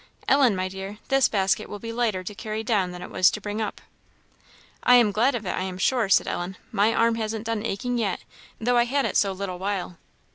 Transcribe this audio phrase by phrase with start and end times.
[0.27, 3.39] Ellen, my dear, this basket will be lighter to carry down than it was to
[3.39, 3.81] bring up."
[4.81, 7.99] "I am glad of it, I am sure," said Ellen; "my arm hasn't done aching
[7.99, 8.21] yet,
[8.59, 9.97] though I had it so little while."